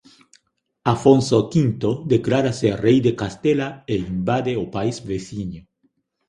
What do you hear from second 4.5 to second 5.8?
o país veciño.